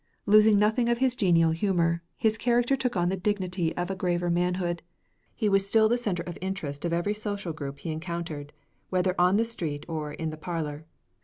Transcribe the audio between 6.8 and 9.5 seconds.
of every social group he encountered, whether on the